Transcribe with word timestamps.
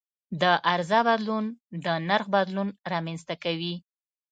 د 0.41 0.43
عرضه 0.71 0.99
بدلون 1.07 1.45
د 1.85 1.87
نرخ 2.09 2.25
بدلون 2.35 2.69
رامنځته 2.91 3.35
کوي. 3.43 3.75